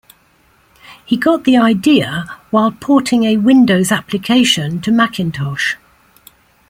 He 1.05 1.15
got 1.15 1.43
the 1.43 1.57
idea 1.57 2.25
while 2.49 2.71
porting 2.71 3.23
a 3.25 3.37
Windows 3.37 3.91
application 3.91 4.81
to 4.81 4.91
Macintosh. 4.91 5.75